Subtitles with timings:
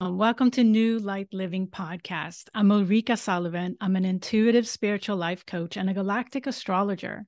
[0.00, 2.44] Um, welcome to New Light Living Podcast.
[2.54, 3.76] I'm Ulrika Sullivan.
[3.80, 7.26] I'm an intuitive spiritual life coach and a galactic astrologer.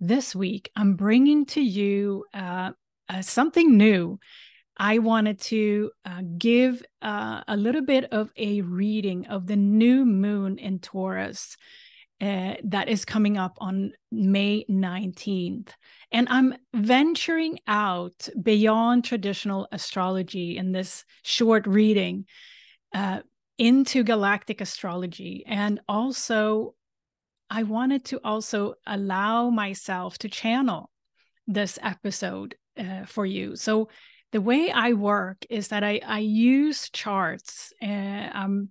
[0.00, 2.72] This week, I'm bringing to you uh,
[3.08, 4.20] uh, something new.
[4.76, 10.04] I wanted to uh, give uh, a little bit of a reading of the new
[10.04, 11.56] moon in Taurus
[12.24, 15.68] uh, that is coming up on May 19th.
[16.10, 22.24] And I'm venturing out beyond traditional astrology in this short reading
[22.94, 23.20] uh,
[23.58, 25.44] into galactic astrology.
[25.46, 26.74] And also,
[27.50, 30.90] I wanted to also allow myself to channel
[31.46, 33.54] this episode uh, for you.
[33.56, 33.90] So,
[34.32, 37.72] the way I work is that I, I use charts.
[37.82, 38.70] Uh, um,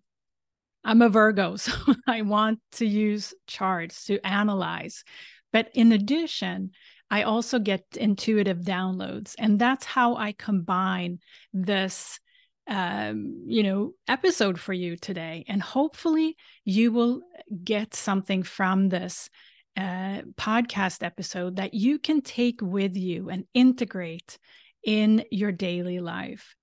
[0.83, 1.73] I'm a Virgo, so
[2.07, 5.03] I want to use charts to analyze.
[5.51, 6.71] But in addition,
[7.11, 11.19] I also get intuitive downloads, and that's how I combine
[11.53, 12.19] this,
[12.67, 15.45] um, you know, episode for you today.
[15.47, 17.21] And hopefully, you will
[17.63, 19.29] get something from this
[19.77, 24.39] uh, podcast episode that you can take with you and integrate
[24.83, 26.55] in your daily life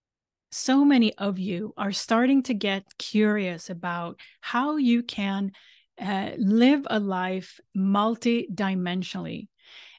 [0.51, 5.53] so many of you are starting to get curious about how you can
[6.01, 9.49] uh, live a life multidimensionally.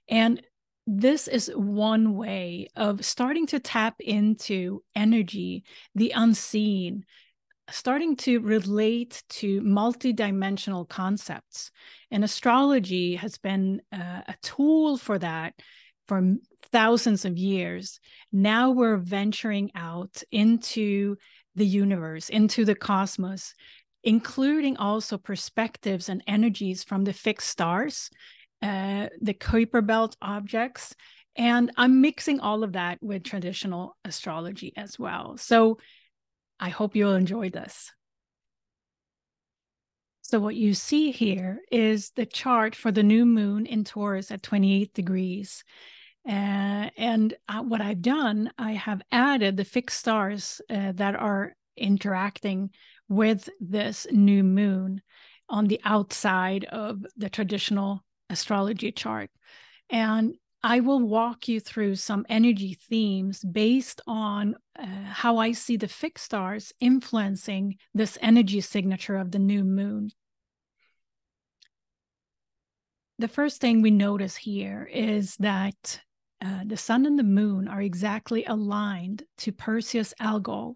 [0.10, 0.42] And
[0.88, 5.64] this is one way of starting to tap into energy,
[5.96, 7.06] the unseen,
[7.70, 11.72] starting to relate to multidimensional concepts.
[12.10, 15.54] And astrology has been uh, a tool for that
[16.08, 16.36] for
[16.72, 18.00] thousands of years.
[18.32, 21.18] Now we're venturing out into
[21.56, 23.54] the universe, into the cosmos,
[24.04, 28.10] including also perspectives and energies from the fixed stars,
[28.62, 30.96] uh, the Kuiper belt objects.
[31.36, 35.38] And I'm mixing all of that with traditional astrology as well.
[35.38, 35.78] So
[36.60, 37.92] I hope you'll enjoy this.
[40.22, 44.42] So, what you see here is the chart for the new moon in Taurus at
[44.42, 45.66] 28 degrees.
[46.28, 51.56] Uh, and uh, what I've done, I have added the fixed stars uh, that are
[51.76, 52.70] interacting
[53.10, 55.02] with this new moon
[55.50, 59.30] on the outside of the traditional astrology chart.
[59.90, 65.76] And I will walk you through some energy themes based on uh, how I see
[65.76, 70.12] the fixed stars influencing this energy signature of the new moon.
[73.18, 76.02] The first thing we notice here is that
[76.44, 80.76] uh, the sun and the moon are exactly aligned to Perseus Algol.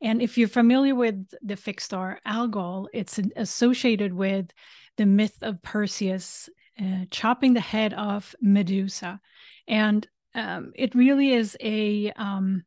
[0.00, 4.50] And if you're familiar with the fixed star Algol, it's associated with
[4.96, 6.48] the myth of Perseus
[6.80, 9.20] uh, chopping the head off Medusa.
[9.66, 12.64] And um, it really is a um,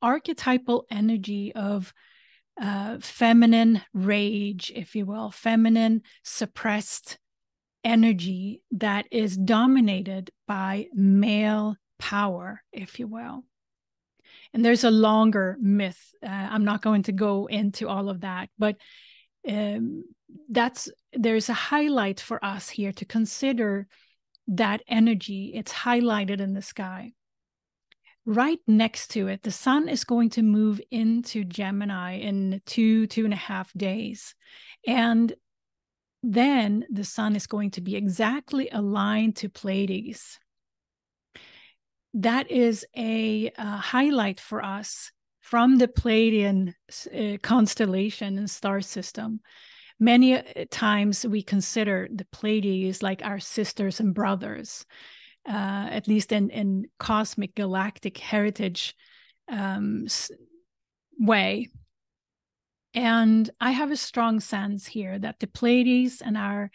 [0.00, 1.92] archetypal energy of
[2.60, 7.18] uh, feminine rage, if you will, feminine suppressed
[7.84, 13.44] energy that is dominated by male power, if you will.
[14.52, 16.12] And there's a longer myth.
[16.22, 18.76] Uh, I'm not going to go into all of that, but
[19.48, 20.04] um,
[20.50, 23.86] that's there's a highlight for us here to consider
[24.48, 25.52] that energy.
[25.54, 27.12] It's highlighted in the sky.
[28.26, 33.24] Right next to it, the sun is going to move into Gemini in two, two
[33.24, 34.34] and a half days.
[34.86, 35.32] And
[36.22, 40.38] then the sun is going to be exactly aligned to Pleiades.
[42.14, 46.74] That is a, a highlight for us from the Pleiadian
[47.14, 49.40] uh, constellation and star system.
[50.00, 54.84] Many uh, times we consider the Pleiades like our sisters and brothers,
[55.48, 58.94] uh, at least in, in cosmic galactic heritage
[59.48, 60.06] um,
[61.18, 61.68] way.
[62.94, 66.70] And I have a strong sense here that the Pleiades and our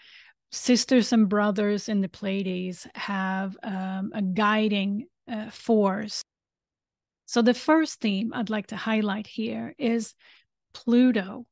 [0.51, 6.21] sisters and brothers in the Pleiades have um, a guiding uh, force.
[7.25, 10.13] So, the first theme I'd like to highlight here is
[10.73, 11.45] Pluto,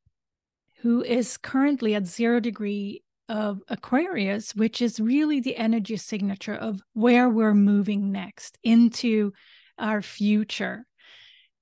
[0.82, 6.80] who is currently at zero degree of Aquarius, which is really the energy signature of
[6.92, 9.32] where we're moving next into
[9.78, 10.84] our future.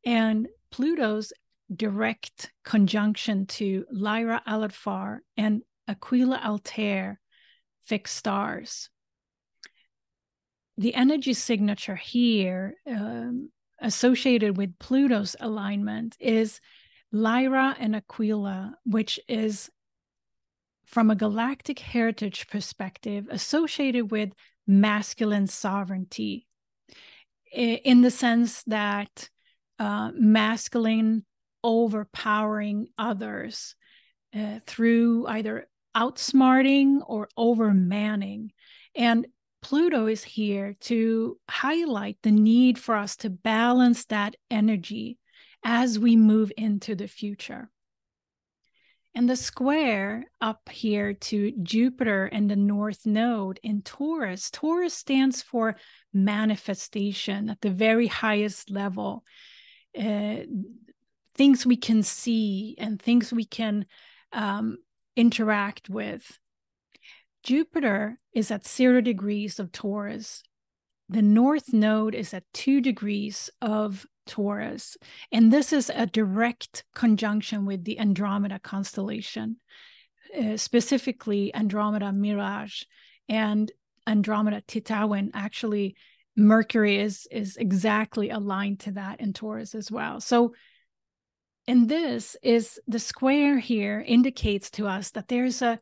[0.05, 1.33] And Pluto's
[1.75, 7.21] direct conjunction to Lyra Alethkar and Aquila Altair
[7.83, 8.91] fixed stars.
[10.77, 13.51] The energy signature here um,
[13.81, 16.61] associated with Pluto's alignment is
[17.13, 19.71] Lyra and Aquila, which is
[20.87, 24.31] from a galactic heritage perspective associated with
[24.67, 26.47] masculine sovereignty
[27.53, 29.29] in the sense that
[29.79, 31.25] uh, masculine
[31.63, 33.75] overpowering others
[34.35, 35.67] uh, through either
[35.97, 38.51] outsmarting or overmanning.
[38.95, 39.27] And
[39.63, 45.19] Pluto is here to highlight the need for us to balance that energy
[45.65, 47.71] as we move into the future.
[49.15, 55.43] And the square up here to Jupiter and the North Node in Taurus, Taurus stands
[55.43, 55.77] for
[56.15, 59.25] manifestation at the very highest level.
[59.99, 60.37] Uh,
[61.41, 63.87] things we can see and things we can
[64.31, 64.77] um,
[65.17, 66.39] interact with.
[67.43, 70.43] Jupiter is at zero degrees of Taurus.
[71.09, 74.99] The North Node is at two degrees of Taurus.
[75.33, 79.57] And this is a direct conjunction with the Andromeda constellation,
[80.39, 82.85] uh, specifically Andromeda Mirach
[83.31, 83.73] and
[84.07, 85.31] Andromeda Titouan.
[85.33, 85.97] Actually,
[86.37, 90.21] Mercury is, is exactly aligned to that in Taurus as well.
[90.21, 90.53] So,
[91.67, 95.79] and this is the square here indicates to us that there's a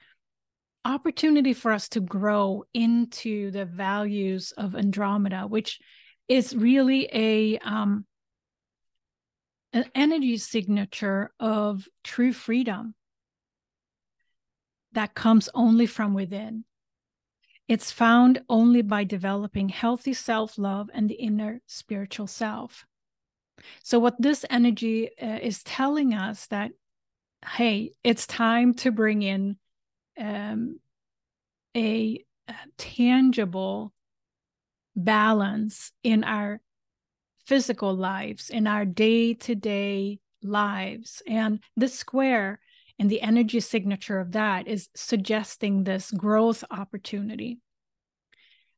[0.85, 5.79] opportunity for us to grow into the values of Andromeda, which
[6.29, 8.07] is really a um,
[9.73, 12.95] an energy signature of true freedom
[14.93, 16.65] that comes only from within.
[17.69, 22.87] It's found only by developing healthy self love and the inner spiritual self.
[23.83, 26.73] So, what this energy uh, is telling us that,
[27.47, 29.57] hey, it's time to bring in
[30.19, 30.81] um,
[31.77, 33.93] a, a tangible
[34.97, 36.61] balance in our
[37.47, 41.23] physical lives, in our day to day lives.
[41.27, 42.61] And this square
[42.99, 47.59] and the energy signature of that is suggesting this growth opportunity.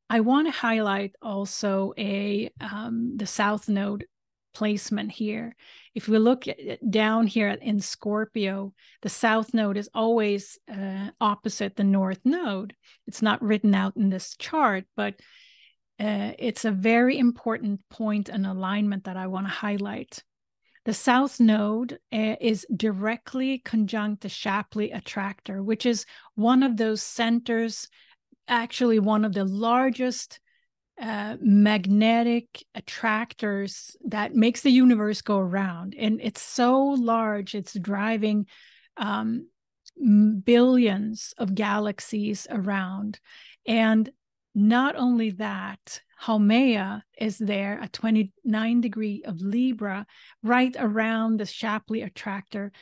[0.09, 4.07] I want to highlight also a um, the south node
[4.55, 5.55] placement here.
[5.95, 6.45] If we look
[6.89, 12.75] down here in Scorpio, the south node is always uh, opposite the north node.
[13.07, 15.15] It's not written out in this chart, but
[15.99, 20.23] uh, it's a very important point and alignment that I want to highlight.
[20.87, 26.07] The south node uh, is directly conjunct the Shapley attractor, which is
[26.37, 27.89] one of those centers,
[28.49, 30.41] actually, one of the largest
[31.01, 35.95] uh, magnetic attractors that makes the universe go around.
[35.99, 38.47] And it's so large, it's driving
[38.97, 39.47] um,
[40.45, 43.19] billions of galaxies around.
[43.67, 44.11] And
[44.55, 50.07] not only that, Haumea is there at 29 degree of Libra,
[50.43, 52.73] right around the Shapley attractor,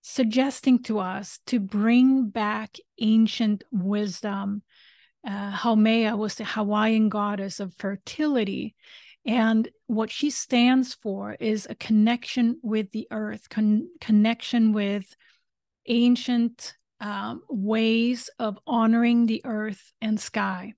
[0.00, 4.62] suggesting to us to bring back ancient wisdom.
[5.26, 8.74] Uh, Haumea was the Hawaiian goddess of fertility.
[9.24, 15.14] And what she stands for is a connection with the earth, con- connection with
[15.86, 20.74] ancient um, ways of honoring the earth and sky.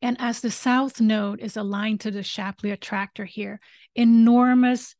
[0.00, 3.60] And as the south node is aligned to the Shapley attractor here,
[3.94, 4.94] enormous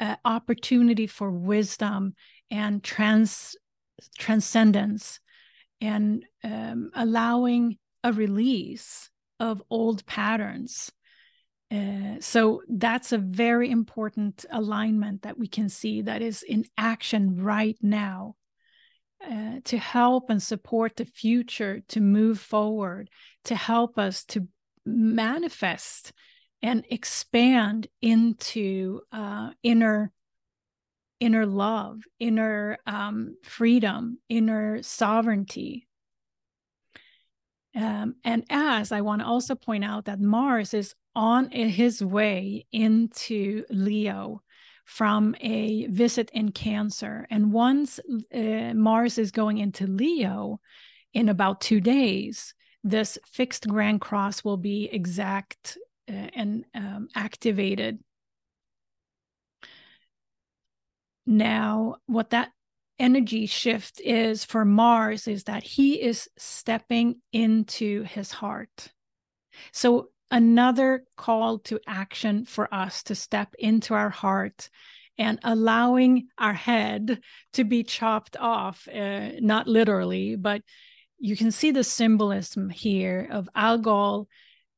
[0.00, 2.14] uh, opportunity for wisdom
[2.50, 3.54] and trans
[4.18, 5.20] transcendence
[5.80, 10.90] and um, allowing a release of old patterns.
[11.72, 17.42] Uh, so that's a very important alignment that we can see that is in action
[17.42, 18.34] right now
[19.24, 23.08] uh, to help and support the future to move forward,
[23.44, 24.48] to help us to
[24.84, 26.12] manifest
[26.62, 30.12] and expand into uh, inner
[31.20, 35.86] inner love, inner um, freedom, inner sovereignty.
[37.76, 42.66] Um, and as I want to also point out that Mars is on his way
[42.72, 44.42] into Leo
[44.84, 47.26] from a visit in Cancer.
[47.30, 48.00] And once
[48.34, 50.58] uh, Mars is going into Leo
[51.14, 58.00] in about two days, this fixed Grand Cross will be exact uh, and um, activated.
[61.30, 62.50] Now, what that
[62.98, 68.88] energy shift is for Mars is that he is stepping into his heart.
[69.72, 74.70] So another call to action for us to step into our heart
[75.18, 77.20] and allowing our head
[77.52, 80.62] to be chopped off, uh, not literally, but
[81.20, 84.26] you can see the symbolism here of Algol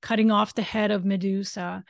[0.03, 1.83] cutting off the head of Medusa,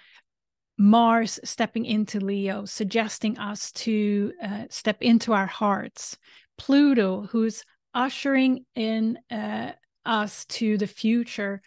[0.79, 6.17] Mars stepping into Leo, suggesting us to uh, step into our hearts,
[6.59, 7.65] Pluto, who's
[7.95, 9.73] ushering in uh,
[10.05, 11.63] us to the future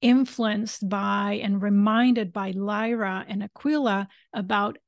[0.00, 4.78] influenced by and reminded by Lyra and Aquila about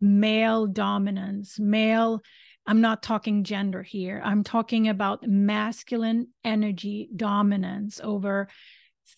[0.00, 2.22] male dominance, male.
[2.66, 4.20] I'm not talking gender here.
[4.22, 8.48] I'm talking about masculine energy dominance over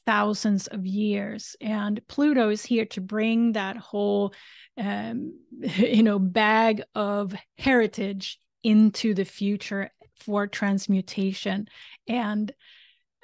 [0.06, 1.56] thousands of years.
[1.60, 4.34] And Pluto is here to bring that whole,
[4.76, 11.66] um, you know, bag of heritage into the future for transmutation
[12.06, 12.52] and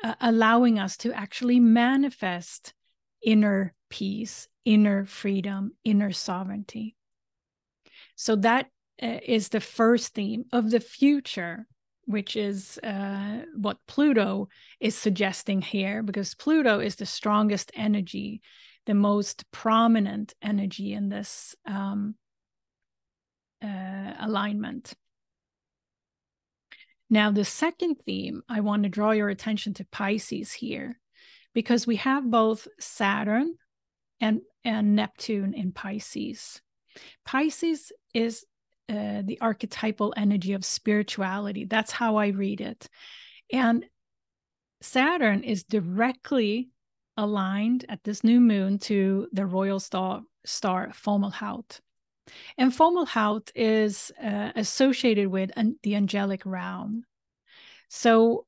[0.02, 2.74] uh, allowing us to actually manifest
[3.22, 6.96] inner peace, inner freedom, inner sovereignty.
[8.14, 8.66] So that
[9.02, 11.66] uh, is the first theme of the future,
[12.06, 14.48] which is uh, what Pluto
[14.80, 18.40] is suggesting here, because Pluto is the strongest energy,
[18.86, 22.14] the most prominent energy in this um,
[23.62, 24.94] uh, alignment.
[27.10, 30.98] Now, the second theme, I want to draw your attention to Pisces here,
[31.54, 33.54] because we have both Saturn
[34.20, 36.60] and, and Neptune in Pisces.
[37.24, 38.44] Pisces is
[38.88, 41.64] uh, the archetypal energy of spirituality.
[41.64, 42.88] That's how I read it.
[43.52, 43.84] And
[44.80, 46.70] Saturn is directly
[47.16, 51.80] aligned at this new moon to the royal star, star Fomalhaut.
[52.58, 57.04] And Fomalhaut is uh, associated with an, the angelic realm.
[57.88, 58.46] So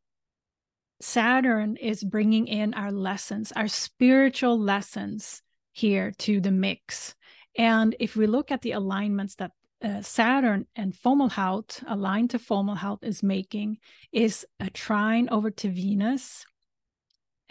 [1.01, 5.43] Saturn is bringing in our lessons, our spiritual lessons
[5.73, 7.15] here to the mix.
[7.57, 12.99] And if we look at the alignments that uh, Saturn and Fomalhaut, aligned to Fomalhaut,
[13.03, 13.79] is making,
[14.13, 16.45] is a trine over to Venus.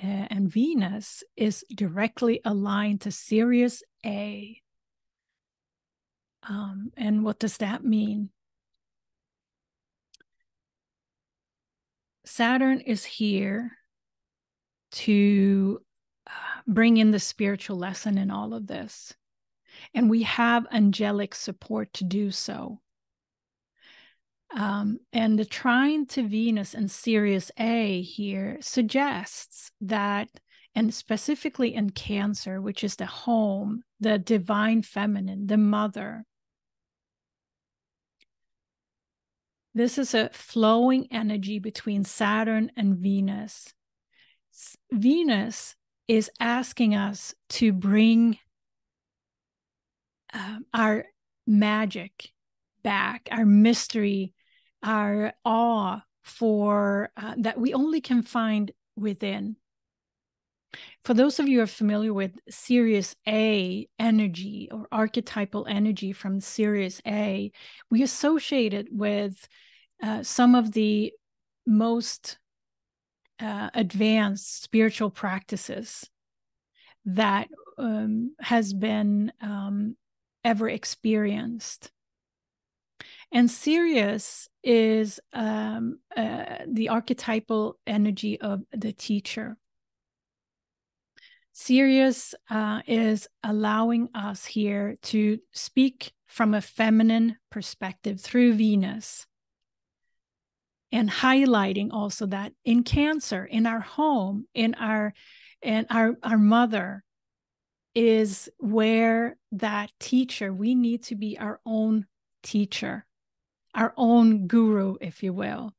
[0.02, 4.62] Uh, and Venus is directly aligned to Sirius A.
[6.48, 8.30] Um, and what does that mean?
[12.26, 13.72] Saturn is here
[14.92, 15.80] to
[16.28, 16.32] uh,
[16.68, 19.16] bring in the spiritual lesson in all of this.
[19.94, 22.80] And we have angelic support to do so.
[24.56, 30.30] Um, and the trine to Venus and Sirius A here suggests that,
[30.74, 36.26] and specifically in Cancer, which is the home, the divine feminine, the mother,
[39.78, 43.76] This is a flowing energy between Saturn and Venus.
[44.92, 45.76] Venus
[46.08, 48.40] is asking us to bring
[50.38, 51.06] um, our
[51.46, 52.30] magic
[52.84, 54.34] back, our mystery,
[54.84, 59.56] our awe for uh, that we only can find within.
[61.04, 66.42] For those of you who are familiar with Sirius A energy or archetypal energy from
[66.42, 67.52] Sirius A,
[67.90, 69.48] we associate it with
[70.04, 71.14] uh, some of the
[71.66, 72.38] most
[73.40, 76.10] uh, advanced spiritual practices
[77.06, 79.96] that um, has been um,
[80.48, 81.92] ever experienced.
[83.34, 89.58] And Sirius is um, uh, the archetypal energy of the teacher.
[91.52, 99.26] Sirius uh, is allowing us here to speak from a feminine perspective through Venus
[100.94, 105.14] and highlighting also that in cancer in our home in our
[105.62, 107.04] and our our mother
[108.00, 112.06] is where that teacher we need to be our own
[112.44, 113.08] teacher
[113.78, 115.72] our own guru if you will.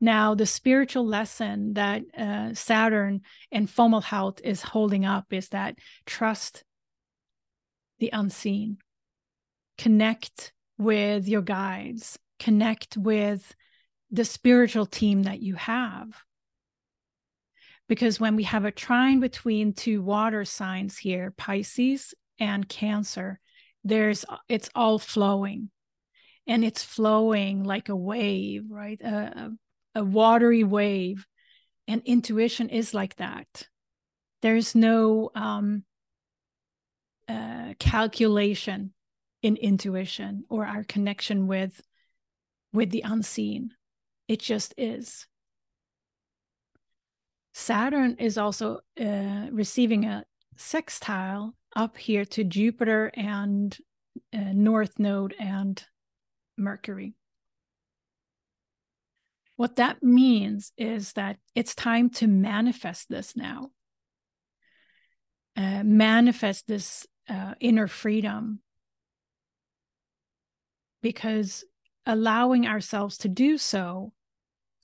[0.00, 3.20] Now the spiritual lesson that uh, saturn
[3.52, 5.76] and fomalhaut is holding up is that
[6.06, 6.64] trust
[7.98, 8.78] the unseen.
[9.76, 12.18] Connect with your guides.
[12.38, 13.54] Connect with
[14.10, 16.22] the spiritual team that you have.
[17.90, 23.40] Because when we have a trine between two water signs here, Pisces and Cancer,
[23.82, 25.70] there's it's all flowing.
[26.46, 29.00] And it's flowing like a wave, right?
[29.00, 29.50] A,
[29.96, 31.26] a, watery wave.
[31.88, 33.66] And intuition is like that.
[34.40, 35.82] There's no um,
[37.28, 38.94] uh, calculation
[39.42, 41.80] in intuition or our connection with
[42.72, 43.72] with the unseen.
[44.28, 45.26] It just is.
[47.52, 50.24] Saturn is also uh, receiving a
[50.56, 53.76] sextile up here to Jupiter and
[54.34, 55.82] uh, North Node and
[56.56, 57.14] Mercury.
[59.56, 63.70] What that means is that it's time to manifest this now.
[65.56, 68.60] Uh, manifest this uh, inner freedom
[71.02, 71.64] because
[72.06, 74.12] allowing ourselves to do so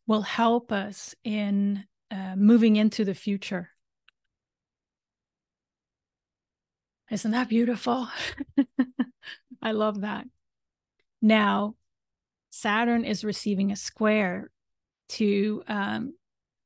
[0.06, 3.70] will help us in uh, moving into the future.
[7.10, 8.08] Isn't that beautiful?
[9.62, 10.26] I love that.
[11.22, 11.76] Now,
[12.50, 14.50] Saturn is receiving a square
[15.10, 16.14] to um,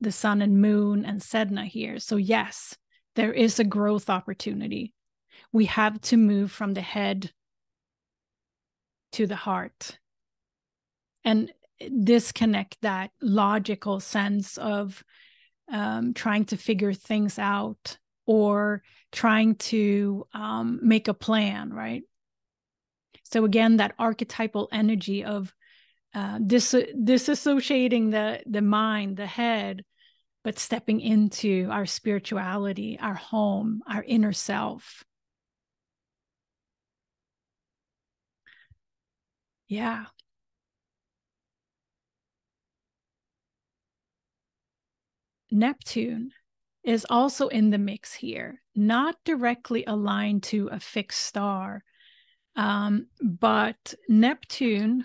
[0.00, 1.98] the sun and moon and Sedna here.
[1.98, 2.76] So, yes,
[3.16, 4.94] there is a growth opportunity.
[5.52, 7.32] We have to move from the head
[9.12, 9.98] to the heart
[11.24, 11.52] and
[12.04, 15.02] disconnect that logical sense of
[15.72, 22.02] um, trying to figure things out or trying to um, make a plan, right?
[23.24, 25.54] So again, that archetypal energy of
[26.14, 29.84] uh, dis- disassociating the the mind, the head,
[30.44, 35.04] but stepping into our spirituality, our home, our inner self.
[39.68, 40.06] Yeah.
[45.50, 46.32] Neptune
[46.82, 51.82] is also in the mix here, not directly aligned to a fixed star,
[52.56, 55.04] um, but Neptune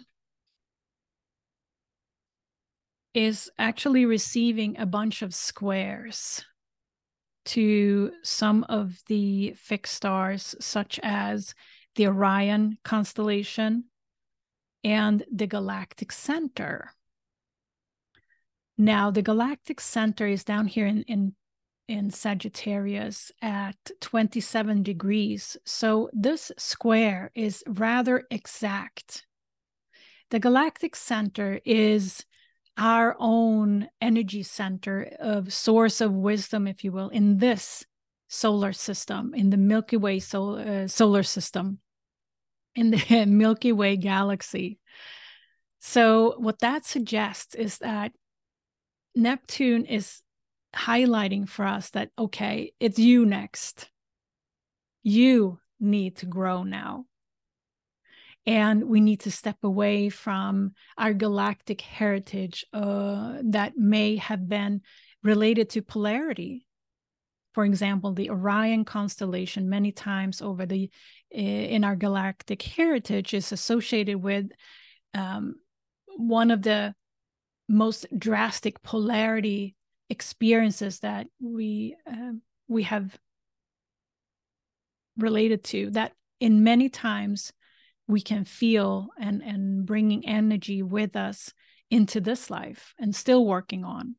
[3.13, 6.43] is actually receiving a bunch of squares
[7.45, 11.53] to some of the fixed stars, such as
[11.95, 13.85] the Orion constellation
[14.83, 16.91] and the galactic center.
[18.77, 21.35] Now, the galactic center is down here in, in,
[21.87, 25.55] in Sagittarius at 27 degrees.
[25.65, 29.25] So this square is rather exact.
[30.31, 32.25] The galactic center is
[32.77, 37.85] our own energy center of source of wisdom, if you will, in this
[38.27, 41.79] solar system, in the Milky Way sol- uh, solar system,
[42.75, 44.79] in the Milky Way galaxy.
[45.79, 48.11] So, what that suggests is that
[49.15, 50.21] Neptune is
[50.75, 53.89] highlighting for us that, okay, it's you next.
[55.03, 57.05] You need to grow now.
[58.45, 64.81] And we need to step away from our galactic heritage uh, that may have been
[65.23, 66.67] related to polarity.
[67.53, 70.91] For example, the Orion constellation, many times over the
[71.31, 74.47] in our galactic heritage, is associated with
[75.13, 75.55] um,
[76.17, 76.93] one of the
[77.67, 79.75] most drastic polarity
[80.09, 82.33] experiences that we uh,
[82.67, 83.17] we have
[85.17, 87.51] related to that in many times
[88.07, 91.51] we can feel and and bringing energy with us
[91.89, 94.15] into this life and still working on.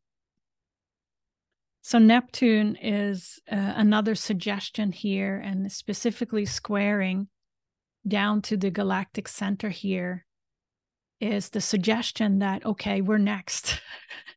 [1.82, 7.28] So neptune is uh, another suggestion here and specifically squaring
[8.06, 10.25] down to the galactic center here
[11.20, 13.80] is the suggestion that okay we're next.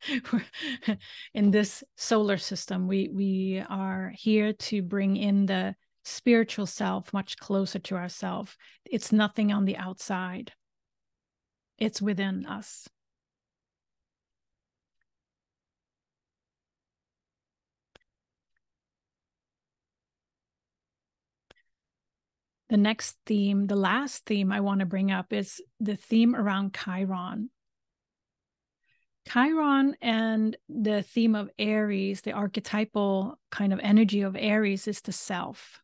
[1.33, 7.37] In this solar system we we are here to bring in the spiritual self much
[7.37, 8.57] closer to ourself.
[8.85, 10.53] It's nothing on the outside.
[11.77, 12.87] It's within us
[22.69, 26.73] the next theme, the last theme I want to bring up is the theme around
[26.73, 27.49] Chiron.
[29.27, 35.11] Chiron and the theme of Aries, the archetypal kind of energy of Aries, is the
[35.11, 35.81] self.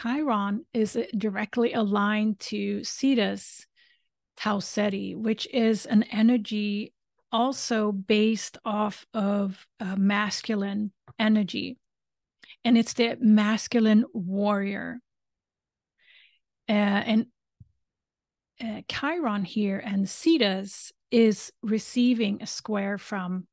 [0.00, 3.66] Chiron is directly aligned to Cetus
[4.36, 6.92] Tau Ceti, which is an energy
[7.30, 11.78] also based off of masculine energy.
[12.64, 15.00] And it's the masculine warrior
[16.68, 17.26] uh, and
[18.62, 23.46] uh, Chiron here and Cetus is receiving a square from,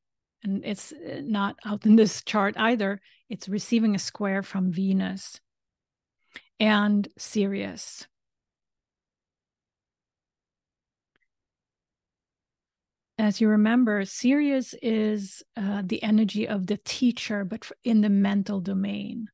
[0.44, 5.40] and it's uh, not out in this chart either, it's receiving a square from Venus
[6.60, 8.08] and Sirius.
[13.18, 18.62] As you remember, Sirius is uh, the energy of the teacher, but in the mental
[18.62, 19.28] domain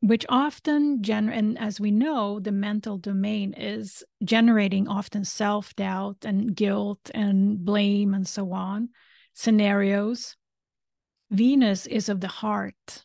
[0.00, 6.54] which often gen and as we know the mental domain is generating often self-doubt and
[6.54, 8.88] guilt and blame and so on
[9.34, 10.36] scenarios.
[11.30, 13.04] Venus is of the heart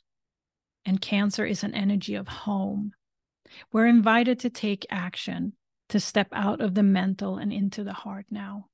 [0.86, 2.92] and cancer is an energy of home.
[3.72, 5.54] We're invited to take action
[5.90, 8.68] to step out of the mental and into the heart now.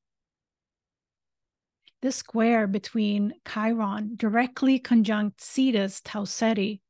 [2.01, 6.81] This square between chiron directly conjunct cetus tau ceti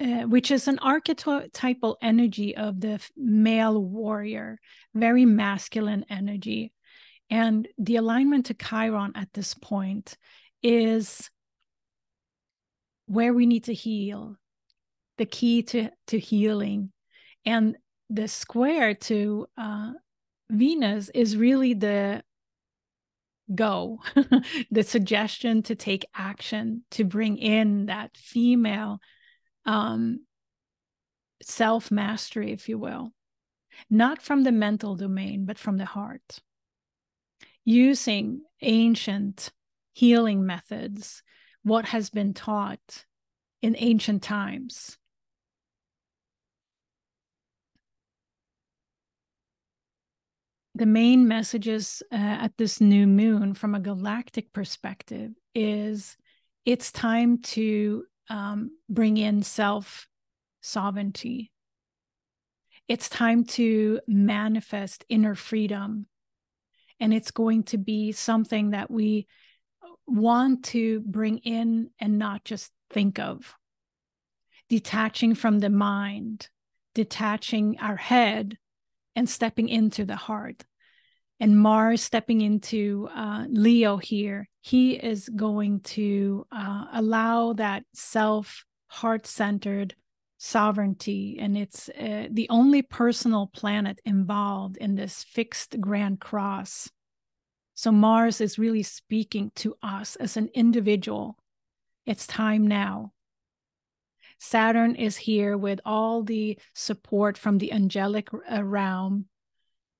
[0.00, 4.58] uh, which is an archetypal energy of the male warrior,
[4.94, 6.72] very masculine energy.
[7.30, 10.16] And the alignment to Chiron at this point
[10.62, 11.28] is
[13.06, 14.36] where we need to heal,
[15.16, 16.92] the key to, to healing.
[17.44, 17.76] And
[18.08, 19.92] the square to uh,
[20.48, 22.22] Venus is really the
[23.54, 23.98] go,
[24.70, 29.00] the suggestion to take action, to bring in that female
[29.68, 30.20] um,
[31.42, 33.12] self mastery, if you will,
[33.90, 36.40] not from the mental domain, but from the heart.
[37.64, 39.50] Using ancient
[39.92, 41.22] healing methods,
[41.62, 43.04] what has been taught
[43.60, 44.96] in ancient times.
[50.74, 56.16] The main messages uh, at this new moon from a galactic perspective is
[56.64, 60.06] it's time to um, bring in self
[60.60, 61.50] sovereignty.
[62.88, 66.06] It's time to manifest inner freedom.
[67.00, 69.26] And it's going to be something that we
[70.06, 73.54] want to bring in and not just think of.
[74.68, 76.48] Detaching from the mind,
[76.94, 78.58] detaching our head,
[79.14, 80.64] and stepping into the heart.
[81.40, 88.64] And Mars stepping into uh, Leo here, he is going to uh, allow that self
[88.88, 89.94] heart centered
[90.38, 91.38] sovereignty.
[91.40, 96.88] And it's uh, the only personal planet involved in this fixed grand cross
[97.78, 101.38] so Mars is really speaking to us as an individual.
[102.06, 103.12] It's time now.
[104.40, 109.26] Saturn is here with all the support from the angelic uh, realm.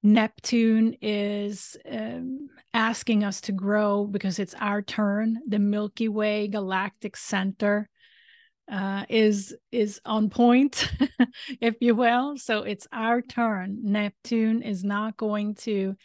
[0.02, 5.38] Neptune is um, asking us to grow because it's our turn.
[5.48, 7.88] The Milky Way galactic center
[8.70, 10.90] uh, is is on point,
[11.60, 12.36] if you will.
[12.36, 13.78] So it's our turn.
[13.82, 15.96] Neptune is not going to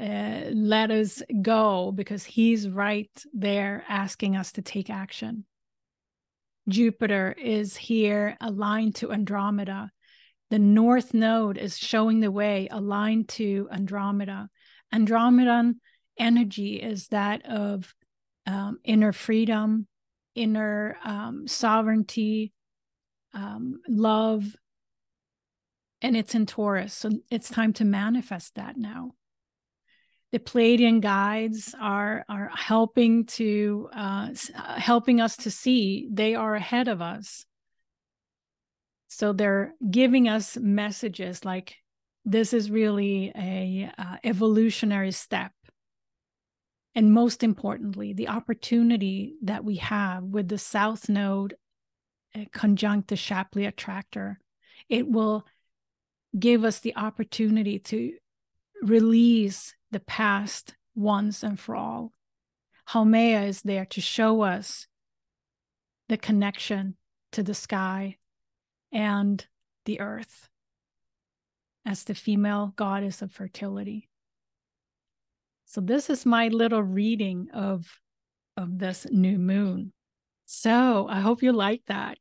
[0.00, 5.44] uh, let us go because he's right there asking us to take action.
[6.68, 9.90] Jupiter is here aligned to Andromeda.
[10.50, 14.48] The North Node is showing the way aligned to Andromeda.
[14.94, 15.74] Andromedan
[16.18, 17.92] energy is that of
[18.46, 19.86] um, inner freedom,
[20.34, 22.52] inner um, sovereignty,
[23.34, 24.56] um, love,
[26.00, 26.94] and it's in Taurus.
[26.94, 29.12] So it's time to manifest that now
[30.32, 36.54] the Pleiadian guides are are helping to uh, uh, helping us to see they are
[36.54, 37.46] ahead of us.
[39.08, 41.76] So they're giving us messages like
[42.24, 45.52] this is really a uh, evolutionary step,
[46.94, 51.54] and most importantly, the opportunity that we have with the South Node
[52.34, 54.40] uh, conjunct the Shapley attractor,
[54.88, 55.46] it will
[56.36, 58.14] give us the opportunity to
[58.82, 62.12] release the past once and for all.
[62.88, 64.86] Haumea is there to show us
[66.08, 66.96] the connection
[67.32, 68.16] to the sky
[68.92, 69.44] and
[69.84, 70.48] the earth
[71.84, 74.08] as the female goddess of fertility.
[75.66, 77.86] So this is my little reading of
[78.56, 79.92] of this new moon.
[80.46, 82.18] So I hope you like that.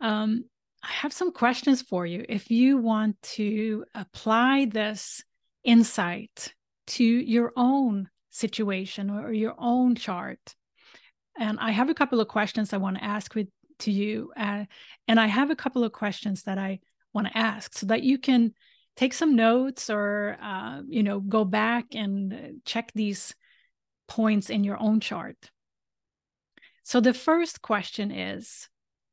[0.00, 0.44] Um,
[0.82, 2.24] I have some questions for you.
[2.28, 5.24] If you want to apply this
[5.64, 6.52] insight
[6.88, 10.54] to your own situation or your own chart.
[11.38, 13.48] And I have a couple of questions I want to ask with
[13.80, 14.64] to you, uh,
[15.08, 16.80] and I have a couple of questions that I
[17.12, 18.52] want to ask so that you can
[18.96, 23.34] take some notes or uh, you know go back and check these
[24.08, 25.50] points in your own chart.
[26.82, 28.68] So the first question is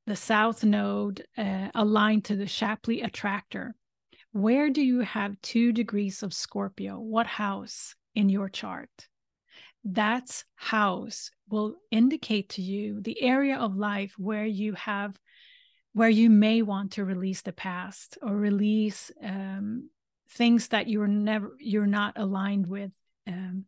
[0.08, 3.76] the south node uh, aligned to the Shapley attractor.
[4.34, 7.00] Where do you have two degrees of Scorpio?
[7.00, 8.90] What house in your chart?
[9.84, 15.18] That house will indicate to you the area of life where you have
[15.94, 19.90] where you may want to release the past or release um,
[20.30, 22.92] things that you're never you're not aligned with
[23.28, 23.66] um,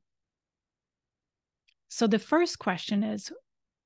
[1.90, 3.32] so the first question is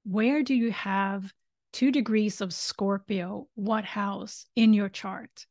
[0.05, 1.33] where do you have
[1.73, 3.49] two degrees of scorpio?
[3.55, 5.45] What house in your chart?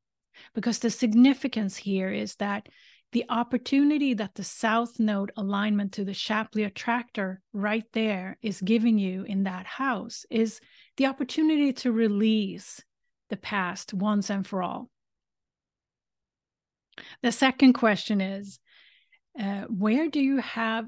[0.54, 2.70] Because the significance here is that
[3.12, 8.98] the opportunity that the south node alignment to the Shapley attractor right there is giving
[8.98, 10.60] you in that house is
[10.96, 12.82] the opportunity to release
[13.30, 14.90] the past once and for all.
[17.22, 18.58] The second question is
[19.38, 20.86] uh, where do you have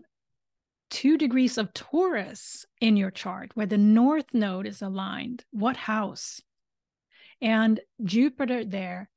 [0.91, 5.45] two degrees of Taurus in your chart where the north node is aligned?
[5.51, 6.41] What house?
[7.41, 9.09] And Jupiter there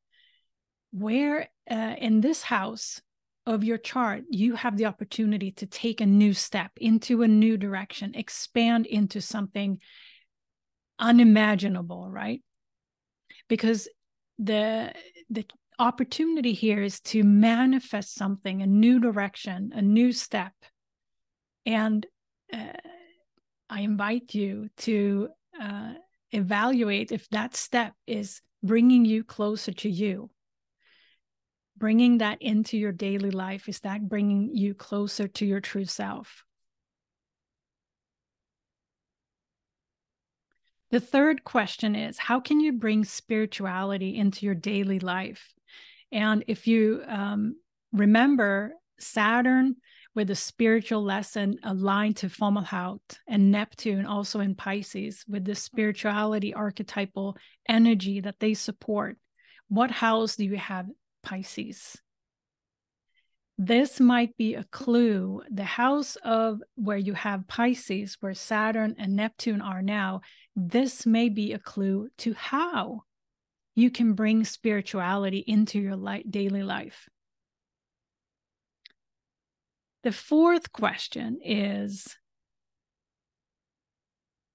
[0.91, 3.01] where uh, in this house
[3.45, 7.58] of your chart you have the opportunity to take a new step into a new
[7.58, 9.80] direction expand into something
[10.99, 12.41] unimaginable right
[13.47, 13.88] because
[14.38, 14.93] the
[15.30, 15.43] the
[15.82, 20.54] opportunity here is to manifest something, a new direction, a new step.
[21.65, 22.06] And
[22.54, 22.73] uh,
[23.69, 25.93] I invite you to uh,
[26.32, 30.30] evaluate if that step is bringing you closer to you.
[31.82, 36.44] Bringing that into your daily life, is that bringing you closer to your true self?
[40.91, 45.56] The third question is How can you bring spirituality into your daily life?
[46.12, 47.56] And if you um,
[47.91, 49.78] remember, Saturn
[50.13, 56.54] with a spiritual lesson aligned to Fomalhaut and Neptune also in Pisces with the spirituality
[56.54, 59.17] archetypal energy that they support.
[59.67, 60.86] What house do you have
[61.24, 61.98] Pisces?
[63.58, 65.44] This might be a clue.
[65.52, 70.22] The house of where you have Pisces, where Saturn and Neptune are now,
[70.56, 73.04] this may be a clue to how
[73.76, 77.08] you can bring spirituality into your life, daily life.
[80.04, 82.18] The fourth question is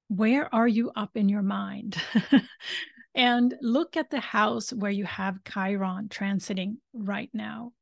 [0.08, 1.96] where are you up in your mind?
[3.16, 7.72] and look at the house where you have Chiron transiting right now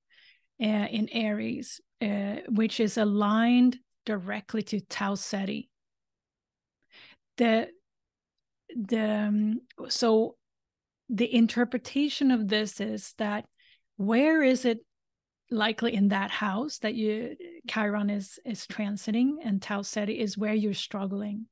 [0.62, 5.68] uh, in Aries, uh, which is aligned directly to Tau Ceti.
[7.36, 7.68] The
[8.76, 10.36] the um, so
[11.08, 13.44] the interpretation of this is that
[13.96, 14.78] where is it
[15.50, 17.36] likely in that house that you
[17.68, 21.46] chiron is is transiting and tau ceti is where you're struggling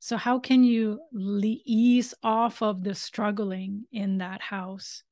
[0.00, 5.04] so how can you ease off of the struggling in that house?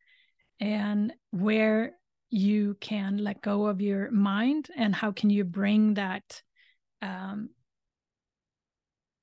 [0.61, 1.93] And where
[2.31, 6.43] you can let go of your mind and how can you bring that
[7.01, 7.51] um,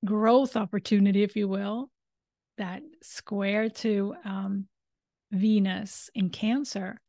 [0.06, 1.90] growth opportunity if you will
[2.58, 4.68] that square to um,
[5.32, 7.02] Venus in Cancer,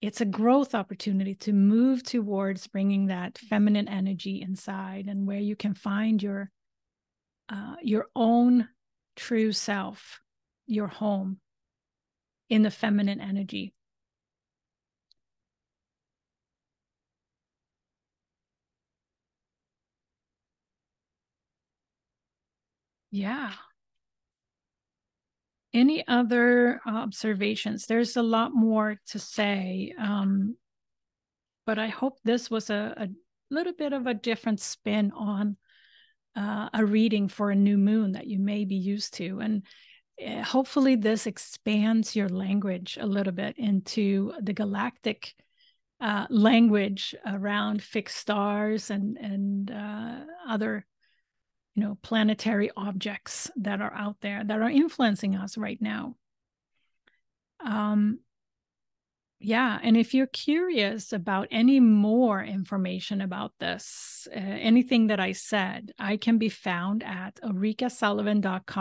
[0.00, 5.54] it's a growth opportunity to move towards bringing that feminine energy inside and where you
[5.54, 6.50] can find your
[7.48, 8.68] uh, your own
[9.16, 10.20] true self,
[10.66, 11.38] your home
[12.48, 13.74] in the feminine energy.
[23.10, 23.52] Yeah
[25.74, 27.86] any other observations?
[27.86, 30.56] There's a lot more to say, um,
[31.66, 33.08] but I hope this was a, a,
[33.50, 35.58] little bit of a different spin on
[36.36, 39.40] uh, a reading for a new moon that you may be used to.
[39.40, 39.62] And
[40.24, 45.34] uh, hopefully, this expands your language a little bit into the galactic.
[46.00, 50.16] Uh, language around fixed stars and and uh,
[50.48, 50.84] other
[51.74, 56.14] you know planetary objects that are out there that are influencing us right now
[57.64, 58.18] um
[59.42, 65.32] yeah and if you're curious about any more information about this uh, anything that i
[65.32, 68.72] said i can be found at ulrikasullivan.com